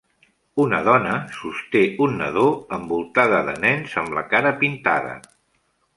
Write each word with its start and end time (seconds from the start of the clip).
Una 0.61 0.77
dona 0.87 1.11
sosté 1.35 1.83
un 2.07 2.17
bebè 2.23 2.45
envoltada 2.79 3.43
de 3.51 3.57
nens 3.67 3.95
amb 4.03 4.19
la 4.21 4.25
cara 4.33 4.57
pintada. 4.65 5.13